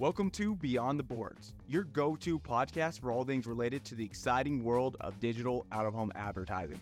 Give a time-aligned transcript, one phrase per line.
[0.00, 4.04] Welcome to Beyond the Boards, your go to podcast for all things related to the
[4.04, 6.78] exciting world of digital out of home advertising.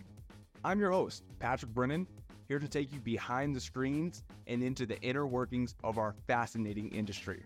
[0.63, 2.05] I'm your host, Patrick Brennan,
[2.47, 6.89] here to take you behind the screens and into the inner workings of our fascinating
[6.89, 7.41] industry.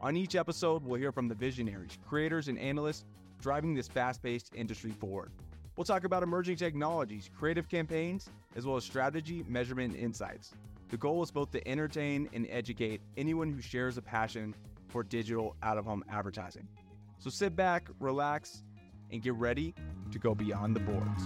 [0.00, 3.04] On each episode, we'll hear from the visionaries, creators, and analysts
[3.40, 5.30] driving this fast paced industry forward.
[5.76, 10.54] We'll talk about emerging technologies, creative campaigns, as well as strategy, measurement, and insights.
[10.88, 14.56] The goal is both to entertain and educate anyone who shares a passion
[14.94, 16.68] for digital out of home advertising.
[17.18, 18.62] So sit back, relax,
[19.10, 19.74] and get ready
[20.12, 21.20] to go beyond the boards.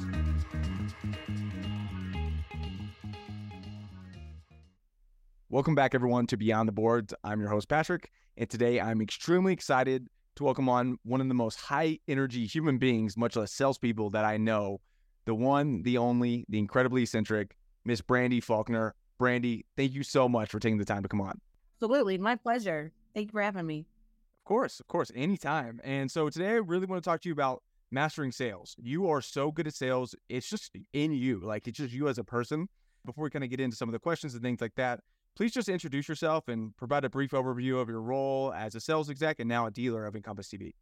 [5.50, 7.12] Welcome back, everyone, to Beyond the Boards.
[7.22, 11.34] I'm your host, Patrick, and today I'm extremely excited to welcome on one of the
[11.34, 14.80] most high energy human beings, much less salespeople, that I know
[15.26, 17.54] the one, the only, the incredibly eccentric
[17.84, 18.94] Miss Brandy Faulkner.
[19.18, 21.38] Brandy, thank you so much for taking the time to come on.
[21.76, 22.16] Absolutely.
[22.16, 22.92] My pleasure.
[23.18, 23.80] Thank you for having me.
[23.80, 25.80] Of course, of course, anytime.
[25.82, 28.76] And so today I really want to talk to you about mastering sales.
[28.78, 30.14] You are so good at sales.
[30.28, 32.68] It's just in you, like it's just you as a person.
[33.04, 35.00] Before we kind of get into some of the questions and things like that,
[35.34, 39.10] please just introduce yourself and provide a brief overview of your role as a sales
[39.10, 40.74] exec and now a dealer of Encompass TV.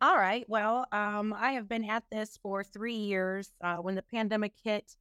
[0.00, 0.46] All right.
[0.48, 3.52] Well, um, I have been at this for three years.
[3.62, 4.96] Uh, when the pandemic hit,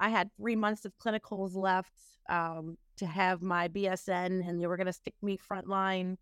[0.00, 1.92] I had three months of clinicals left
[2.28, 6.16] um, to have my BSN, and they were going to stick me frontline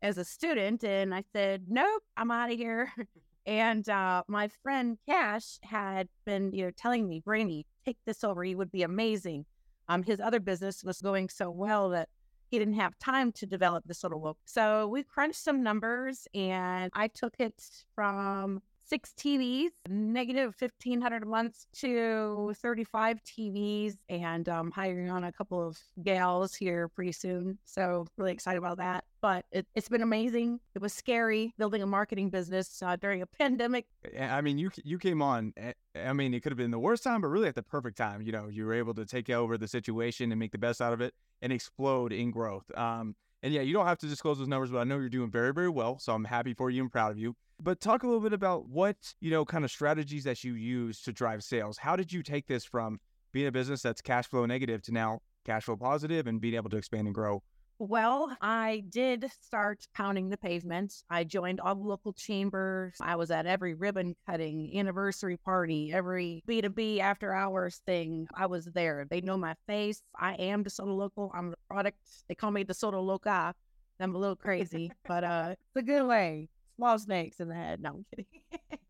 [0.00, 0.84] as a student.
[0.84, 2.92] And I said, nope, I'm out of here.
[3.46, 8.44] and uh, my friend Cash had been, you know, telling me, Brandy, take this over.
[8.44, 9.46] You would be amazing.
[9.88, 12.08] Um, his other business was going so well that
[12.50, 14.38] he didn't have time to develop this little book.
[14.44, 17.54] So we crunched some numbers and I took it
[17.94, 18.60] from
[18.92, 25.66] six TVs, negative 1500 a month to 35 TVs and um, hiring on a couple
[25.66, 27.56] of gals here pretty soon.
[27.64, 29.04] So really excited about that.
[29.22, 30.60] But it, has been amazing.
[30.74, 33.86] It was scary building a marketing business uh, during a pandemic.
[34.20, 35.54] I mean, you you came on.
[35.56, 37.96] Eh, I mean, it could have been the worst time, but really at the perfect
[37.96, 38.20] time.
[38.20, 40.92] You know, you were able to take over the situation and make the best out
[40.92, 42.70] of it and explode in growth.
[42.76, 45.30] Um, and yeah, you don't have to disclose those numbers, but I know you're doing
[45.30, 45.98] very, very well.
[45.98, 47.34] So I'm happy for you and proud of you.
[47.62, 51.00] But talk a little bit about what, you know, kind of strategies that you use
[51.02, 51.78] to drive sales.
[51.78, 52.98] How did you take this from
[53.30, 56.70] being a business that's cash flow negative to now cash flow positive and being able
[56.70, 57.40] to expand and grow?
[57.78, 61.04] Well, I did start pounding the pavement.
[61.08, 62.94] I joined all the local chambers.
[63.00, 68.26] I was at every ribbon cutting, anniversary party, every B2B after hours thing.
[68.34, 69.06] I was there.
[69.08, 70.02] They know my face.
[70.18, 71.30] I am the DeSoto Local.
[71.32, 71.98] I'm the product.
[72.28, 73.54] They call me the DeSoto Loca.
[74.00, 76.48] I'm a little crazy, but uh, it's a good way
[76.82, 77.80] small snakes in the head.
[77.80, 78.26] No, I'm kidding.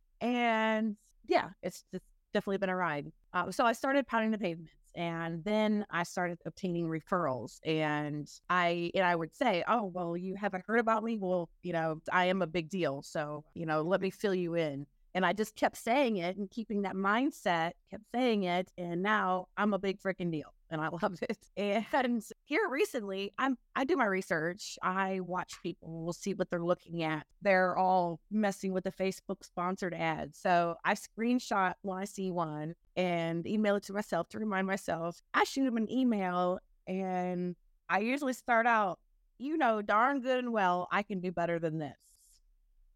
[0.20, 0.96] and
[1.28, 3.12] yeah, it's just definitely been a ride.
[3.34, 8.90] Uh, so I started pounding the pavements and then I started obtaining referrals and I
[8.94, 11.18] and I would say, "Oh, well, you haven't heard about me?
[11.20, 13.02] Well, you know, I am a big deal.
[13.02, 16.50] So, you know, let me fill you in." And I just kept saying it and
[16.50, 20.88] keeping that mindset, kept saying it, and now I'm a big freaking deal and I
[21.02, 21.38] love it.
[21.56, 24.78] And here recently, I'm I do my research.
[24.82, 27.26] I watch people, we'll see what they're looking at.
[27.42, 30.38] They're all messing with the Facebook sponsored ads.
[30.38, 35.22] So I screenshot when I see one and email it to myself to remind myself.
[35.34, 36.58] I shoot them an email
[36.88, 37.54] and
[37.88, 38.98] I usually start out,
[39.38, 41.96] you know, darn good and well, I can do better than this.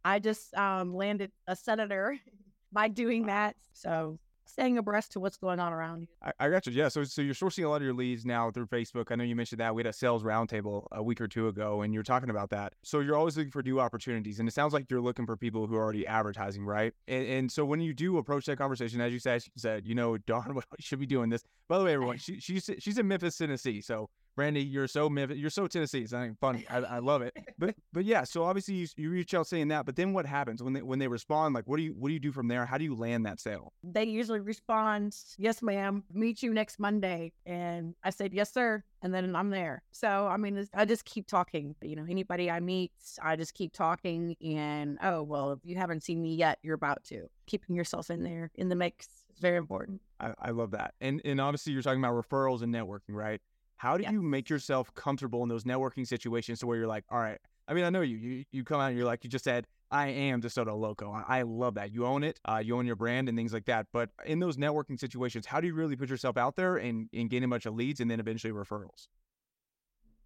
[0.07, 2.17] I just um, landed a senator
[2.73, 3.57] by doing that.
[3.73, 6.07] So staying abreast to what's going on around you.
[6.23, 6.73] I, I got you.
[6.73, 6.87] Yeah.
[6.87, 9.11] So, so you're sourcing a lot of your leads now through Facebook.
[9.11, 11.83] I know you mentioned that we had a sales roundtable a week or two ago,
[11.83, 12.75] and you're talking about that.
[12.85, 15.67] So you're always looking for new opportunities, and it sounds like you're looking for people
[15.67, 16.95] who are already advertising, right?
[17.09, 19.97] And, and so when you do approach that conversation, as you said, you said, you
[19.97, 21.43] know, darn well, should be doing this.
[21.69, 25.49] By the way, everyone, she, she's she's in Memphis, Tennessee, so Brandy, you're so you're
[25.49, 26.03] so Tennessee.
[26.03, 26.67] It's not funny.
[26.69, 27.37] I, I love it.
[27.59, 28.25] But but yeah.
[28.25, 30.99] So obviously you, you reach out saying that, but then what happens when they when
[30.99, 31.55] they respond?
[31.55, 32.67] Like, what do you what do you do from there?
[32.67, 33.73] How do you land that sale?
[33.83, 36.05] They usually respond, "Yes, ma'am.
[36.13, 39.83] Meet you next Monday." And I said, "Yes, sir." And then I'm there.
[39.91, 41.75] So I mean, I just keep talking.
[41.81, 42.93] You know, anybody I meet,
[43.23, 44.37] I just keep talking.
[44.45, 47.27] And oh well, if you haven't seen me yet, you're about to.
[47.47, 49.07] Keeping yourself in there in the mix
[49.37, 50.03] is very important.
[50.21, 50.95] I, I love that.
[51.01, 53.41] And and obviously you're talking about referrals and networking, right?
[53.77, 54.13] How do yes.
[54.13, 57.39] you make yourself comfortable in those networking situations to where you're like, all right,
[57.69, 59.67] I mean, I know you, you, you come out and you're like, you just said,
[59.91, 61.13] I am DeSoto Loco.
[61.13, 61.93] I, I love that.
[61.93, 63.87] You own it, uh, you own your brand and things like that.
[63.93, 67.29] But in those networking situations, how do you really put yourself out there and, and
[67.31, 69.09] gain a bunch of leads and then eventually referrals?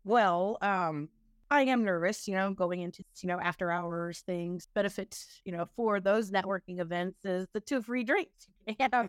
[0.04, 1.08] Well, um,
[1.50, 4.68] I am nervous, you know, going into, you know, after hours things.
[4.72, 8.48] Benefit, you know, for those networking events is the two free drinks.
[8.78, 9.08] You know?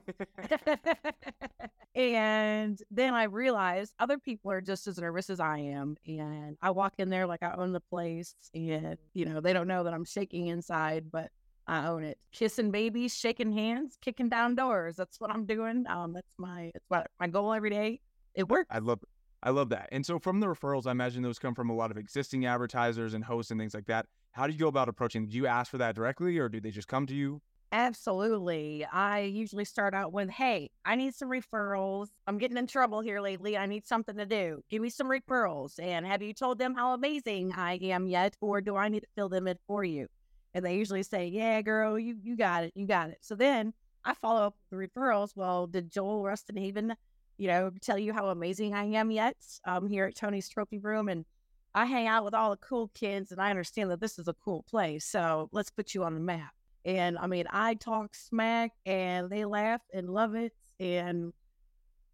[1.93, 5.97] and then I realized other people are just as nervous as I am.
[6.07, 9.67] And I walk in there like I own the place and, you know, they don't
[9.67, 11.29] know that I'm shaking inside, but
[11.67, 12.17] I own it.
[12.31, 14.95] Kissing babies, shaking hands, kicking down doors.
[14.95, 15.85] That's what I'm doing.
[15.87, 17.99] Um, that's my, it's my, my goal every day.
[18.33, 18.69] It works.
[18.71, 18.99] I love
[19.43, 19.89] I love that.
[19.91, 23.13] And so from the referrals, I imagine those come from a lot of existing advertisers
[23.13, 24.05] and hosts and things like that.
[24.33, 25.27] How do you go about approaching?
[25.27, 27.41] Do you ask for that directly or do they just come to you?
[27.73, 28.85] Absolutely.
[28.91, 32.09] I usually start out with, Hey, I need some referrals.
[32.27, 33.57] I'm getting in trouble here lately.
[33.57, 34.61] I need something to do.
[34.69, 35.79] Give me some referrals.
[35.81, 38.35] And have you told them how amazing I am yet?
[38.41, 40.07] Or do I need to fill them in for you?
[40.53, 42.73] And they usually say, Yeah, girl, you, you got it.
[42.75, 43.19] You got it.
[43.21, 43.73] So then
[44.03, 45.31] I follow up the referrals.
[45.35, 46.95] Well, did Joel Rustenhaven
[47.41, 49.35] you know, tell you how amazing I am yet
[49.65, 51.09] I'm here at Tony's Trophy Room.
[51.09, 51.25] And
[51.73, 54.35] I hang out with all the cool kids, and I understand that this is a
[54.45, 55.05] cool place.
[55.05, 56.53] So let's put you on the map.
[56.85, 61.33] And I mean, I talk smack, and they laugh and love it, and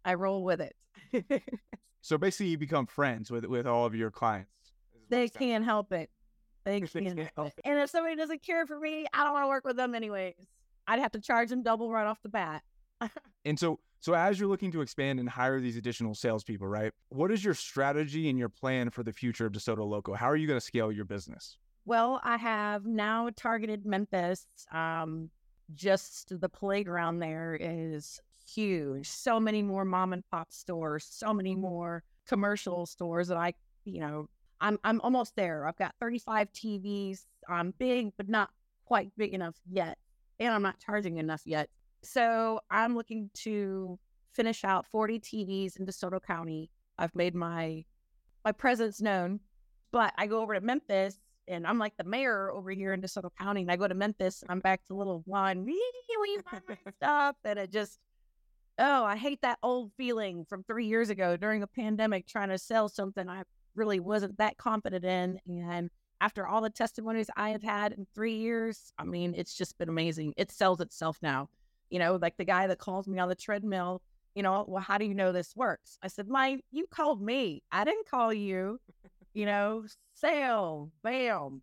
[0.02, 1.42] I roll with it.
[2.00, 4.72] so basically, you become friends with with all of your clients.
[5.10, 6.08] They can't help it.
[6.64, 7.64] They can't help it.
[7.66, 10.36] And if somebody doesn't care for me, I don't want to work with them anyways.
[10.86, 12.62] I'd have to charge them double right off the bat.
[13.44, 16.92] and so so as you're looking to expand and hire these additional salespeople, right?
[17.08, 20.14] What is your strategy and your plan for the future of DeSoto Loco?
[20.14, 21.56] How are you going to scale your business?
[21.84, 24.46] Well, I have now targeted Memphis.
[24.72, 25.30] Um,
[25.74, 29.08] just the playground there is huge.
[29.08, 33.54] So many more mom and pop stores, so many more commercial stores that I,
[33.84, 34.28] you know,
[34.60, 35.66] I'm I'm almost there.
[35.66, 37.24] I've got 35 TVs.
[37.48, 38.50] I'm big, but not
[38.84, 39.98] quite big enough yet,
[40.40, 41.68] and I'm not charging enough yet.
[42.02, 43.98] So I'm looking to
[44.34, 46.70] finish out 40 TVs in DeSoto County.
[46.98, 47.84] I've made my
[48.44, 49.40] my presence known,
[49.90, 51.18] but I go over to Memphis
[51.48, 53.62] and I'm like the mayor over here in DeSoto County.
[53.62, 55.66] And I go to Memphis and I'm back to little one,
[56.96, 57.36] stuff.
[57.44, 57.98] And it just,
[58.78, 62.58] oh, I hate that old feeling from three years ago during the pandemic trying to
[62.58, 63.42] sell something I
[63.74, 65.40] really wasn't that confident in.
[65.48, 65.90] And
[66.20, 69.88] after all the testimonies I have had in three years, I mean, it's just been
[69.88, 70.34] amazing.
[70.36, 71.48] It sells itself now
[71.90, 74.02] you know, like the guy that calls me on the treadmill,
[74.34, 75.98] you know, well, how do you know this works?
[76.02, 77.62] I said, my, you called me.
[77.72, 78.78] I didn't call you,
[79.34, 81.62] you know, sale, bam.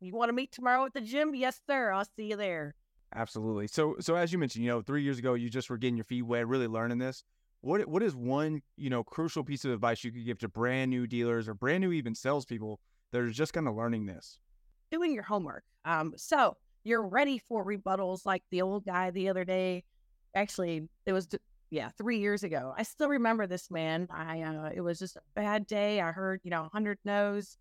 [0.00, 1.34] You want to meet tomorrow at the gym?
[1.34, 1.92] Yes, sir.
[1.92, 2.74] I'll see you there.
[3.14, 3.66] Absolutely.
[3.66, 6.04] So, so as you mentioned, you know, three years ago, you just were getting your
[6.04, 7.22] feet wet, really learning this.
[7.60, 10.90] What, what is one, you know, crucial piece of advice you could give to brand
[10.90, 12.80] new dealers or brand new even salespeople
[13.12, 14.38] that are just kind of learning this?
[14.90, 15.64] Doing your homework.
[15.84, 19.84] Um, so you're ready for rebuttals like the old guy the other day.
[20.34, 21.28] Actually, it was
[21.70, 22.74] yeah, three years ago.
[22.76, 24.08] I still remember this man.
[24.10, 26.00] I uh, it was just a bad day.
[26.00, 27.56] I heard you know a hundred no's,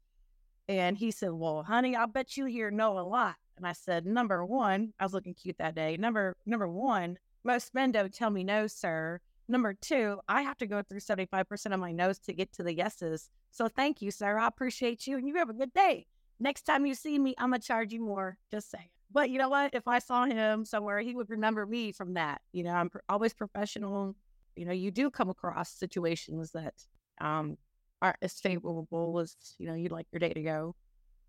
[0.68, 4.06] and he said, "Well, honey, I'll bet you hear no a lot." And I said,
[4.06, 5.96] "Number one, I was looking cute that day.
[5.98, 9.20] Number number one, most men don't tell me no, sir.
[9.48, 12.52] Number two, I have to go through seventy five percent of my no's to get
[12.54, 13.30] to the yeses.
[13.52, 14.38] So thank you, sir.
[14.40, 16.08] I appreciate you, and you have a good day.
[16.40, 18.38] Next time you see me, I'm gonna charge you more.
[18.52, 19.74] Just saying." But you know what?
[19.74, 22.42] If I saw him somewhere, he would remember me from that.
[22.54, 24.16] You know, I'm always professional.
[24.56, 26.76] You know, you do come across situations that
[27.20, 27.58] um,
[28.02, 30.76] aren't as favorable as you know you'd like your day to go.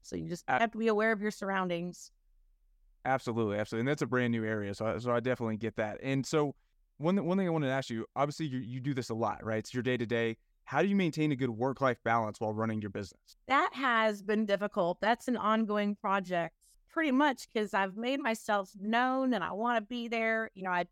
[0.03, 2.11] So you just have to be aware of your surroundings.
[3.05, 5.99] Absolutely, absolutely, and that's a brand new area, so I, so I definitely get that.
[6.03, 6.55] And so
[6.99, 9.43] one one thing I wanted to ask you, obviously you you do this a lot,
[9.45, 9.59] right?
[9.59, 10.37] It's your day to day.
[10.65, 13.37] How do you maintain a good work life balance while running your business?
[13.49, 15.01] That has been difficult.
[15.01, 16.55] That's an ongoing project
[16.91, 20.51] pretty much because I've made myself known and I want to be there.
[20.55, 20.87] You know, I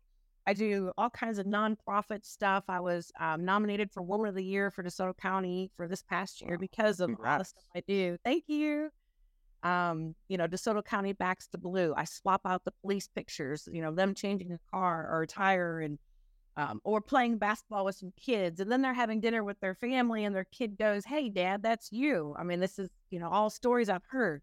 [0.47, 2.63] I do all kinds of nonprofit stuff.
[2.67, 6.41] I was um, nominated for Woman of the Year for DeSoto County for this past
[6.41, 7.31] year because of Congrats.
[7.31, 8.17] all the stuff I do.
[8.23, 8.89] Thank you.
[9.61, 11.93] Um, you know, DeSoto County backs the blue.
[11.95, 15.81] I swap out the police pictures, you know, them changing a car or a tire
[15.81, 15.99] and
[16.57, 18.59] um, or playing basketball with some kids.
[18.59, 21.91] And then they're having dinner with their family and their kid goes, Hey, dad, that's
[21.91, 22.35] you.
[22.39, 24.41] I mean, this is, you know, all stories I've heard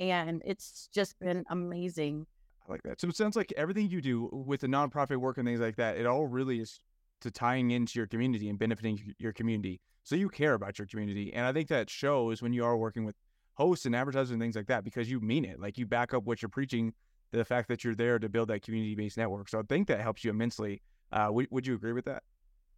[0.00, 2.26] and it's just been amazing.
[2.66, 3.00] I like that.
[3.00, 5.96] So it sounds like everything you do with the nonprofit work and things like that,
[5.98, 6.80] it all really is
[7.20, 9.80] to tying into your community and benefiting your community.
[10.02, 11.32] So you care about your community.
[11.34, 13.14] And I think that shows when you are working with
[13.54, 15.60] hosts and advertisers and things like that because you mean it.
[15.60, 16.94] Like you back up what you're preaching,
[17.30, 19.50] the fact that you're there to build that community based network.
[19.50, 20.80] So I think that helps you immensely.
[21.12, 22.22] Uh, w- would you agree with that?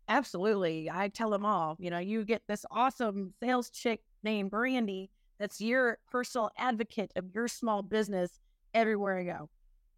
[0.08, 0.90] Absolutely.
[0.90, 5.60] I tell them all, you know, you get this awesome sales chick named Brandy that's
[5.60, 8.38] your personal advocate of your small business
[8.74, 9.48] everywhere I go.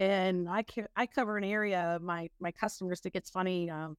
[0.01, 3.71] And I ca- I cover an area of my my customers that gets funny.
[3.71, 3.97] Um,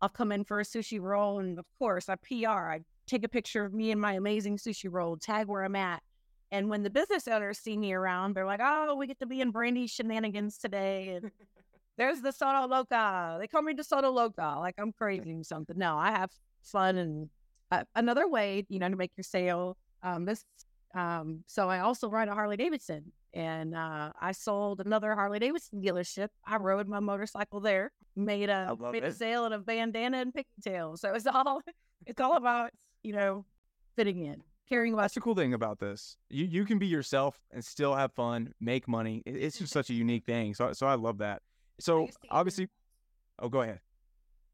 [0.00, 2.70] I'll come in for a sushi roll, and of course I PR.
[2.70, 6.02] I take a picture of me and my amazing sushi roll, tag where I'm at.
[6.52, 9.40] And when the business owners see me around, they're like, "Oh, we get to be
[9.40, 11.30] in Brandy shenanigans today." And
[11.98, 13.36] there's the Soto Loca.
[13.40, 14.56] They call me the Soto Loca.
[14.58, 15.76] Like I'm crazy or something.
[15.76, 16.30] No, I have
[16.62, 17.28] fun and
[17.70, 19.76] uh, another way, you know, to make your sale.
[20.06, 20.44] Um, this,
[20.94, 25.82] um, so I also ride a Harley Davidson, and uh, I sold another Harley Davidson
[25.82, 26.28] dealership.
[26.46, 30.96] I rode my motorcycle there, made a made a sale in a bandana and pigtail.
[30.96, 31.60] So it's all
[32.06, 32.70] it's all about
[33.02, 33.44] you know
[33.96, 35.02] fitting in caring about.
[35.02, 36.16] That's the cool thing about this.
[36.30, 39.24] You you can be yourself and still have fun, make money.
[39.26, 40.54] It's just such a unique thing.
[40.54, 41.42] So so I love that.
[41.80, 42.68] So obviously,
[43.40, 43.80] oh, go ahead.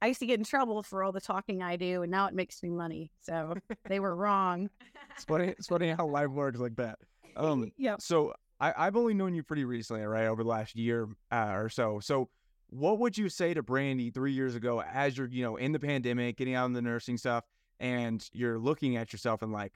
[0.03, 2.35] I used to get in trouble for all the talking I do, and now it
[2.35, 3.13] makes me money.
[3.21, 3.55] So
[3.89, 4.69] they were wrong.
[5.15, 5.47] it's funny.
[5.57, 6.99] It's funny how life works like that.
[7.37, 7.97] Um, yeah.
[8.01, 11.69] So I, I've only known you pretty recently, right, over the last year uh, or
[11.69, 12.01] so.
[12.01, 12.29] So
[12.71, 15.79] what would you say to Brandy three years ago as you're, you know, in the
[15.79, 17.45] pandemic, getting out in the nursing stuff,
[17.79, 19.73] and you're looking at yourself and like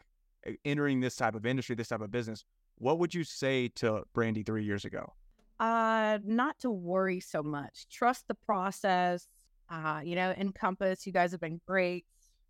[0.64, 2.44] entering this type of industry, this type of business?
[2.78, 5.12] What would you say to Brandy three years ago?
[5.60, 7.86] Uh, not to worry so much.
[7.88, 9.28] Trust the process.
[9.68, 12.04] Uh, you know, Encompass, you guys have been great.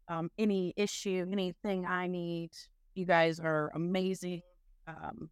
[0.08, 2.50] Um, any issue, anything I need,
[2.94, 4.42] you guys are amazing.
[4.86, 5.30] Um,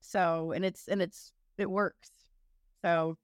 [0.00, 2.10] so and it's and it's it works.
[2.82, 3.16] So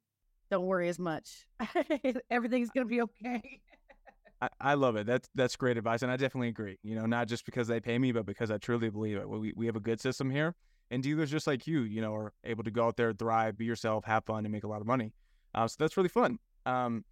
[0.50, 1.46] don't worry as much.
[2.30, 3.60] Everything's gonna be okay.
[4.40, 5.06] I, I love it.
[5.06, 6.78] That's that's great advice, and I definitely agree.
[6.82, 9.28] You know, not just because they pay me, but because I truly believe it.
[9.28, 10.54] We we have a good system here,
[10.90, 13.64] and dealers just like you, you know, are able to go out there, thrive, be
[13.64, 15.12] yourself, have fun, and make a lot of money.
[15.54, 16.38] Uh, so that's really fun.
[16.66, 17.04] Um,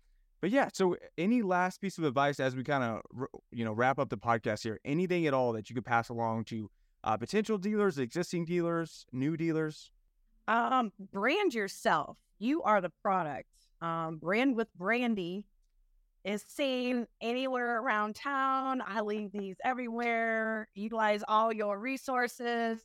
[0.45, 3.01] but yeah, so any last piece of advice as we kind of
[3.51, 4.79] you know wrap up the podcast here?
[4.85, 6.71] Anything at all that you could pass along to
[7.03, 9.91] uh, potential dealers, existing dealers, new dealers?
[10.47, 12.19] Um, brand yourself.
[12.39, 13.49] You are the product.
[13.81, 15.47] Um, brand with Brandy
[16.27, 18.83] is seen anywhere around town.
[18.87, 20.69] I leave these everywhere.
[20.75, 22.81] Utilize all your resources.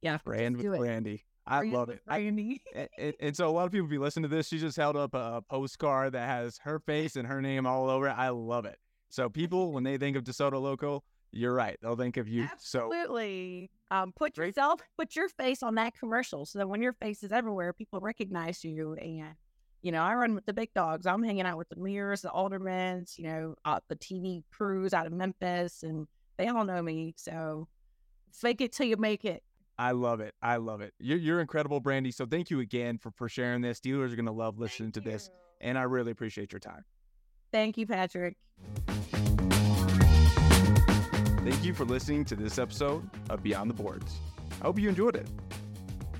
[0.00, 1.26] Yeah, brand with Brandy.
[1.46, 2.00] I love it.
[2.06, 2.60] I, and,
[3.20, 4.48] and, so a lot of people if you listen to this.
[4.48, 8.08] She just held up a, postcard that has her face and her name all over
[8.08, 8.14] it.
[8.16, 8.78] I love it.
[9.08, 11.76] So people, when they think of DeSoto Local, you're right.
[11.82, 12.44] They'll think of you.
[12.44, 13.70] Absolutely.
[13.90, 17.22] So um, put yourself, put your face on that commercial, so that when your face
[17.22, 18.94] is everywhere, people recognize you.
[18.94, 19.34] And
[19.82, 21.06] you know, I run with the big dogs.
[21.06, 25.06] I'm hanging out with the Mears, the Aldermans, you know, uh, the TV crews out
[25.06, 26.06] of Memphis, and
[26.36, 27.14] they all know me.
[27.16, 27.66] So
[28.32, 29.42] fake it till you make it.
[29.78, 30.34] I love it.
[30.42, 30.92] I love it.
[30.98, 32.10] You're, you're incredible, Brandy.
[32.10, 33.80] So thank you again for, for sharing this.
[33.80, 35.16] Dealers are going to love listening thank to you.
[35.16, 35.30] this.
[35.60, 36.84] And I really appreciate your time.
[37.52, 38.36] Thank you, Patrick.
[41.44, 44.18] Thank you for listening to this episode of Beyond the Boards.
[44.60, 45.28] I hope you enjoyed it.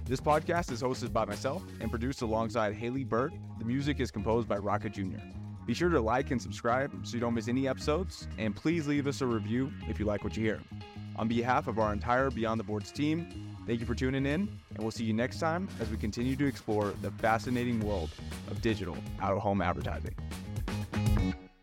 [0.04, 3.32] This podcast is hosted by myself and produced alongside Haley Burt.
[3.58, 5.20] The music is composed by Rocket Jr.
[5.64, 9.06] Be sure to like and subscribe so you don't miss any episodes, and please leave
[9.06, 10.60] us a review if you like what you hear.
[11.16, 14.78] On behalf of our entire Beyond the Boards team, thank you for tuning in, and
[14.78, 18.10] we'll see you next time as we continue to explore the fascinating world
[18.50, 20.14] of digital out of home advertising.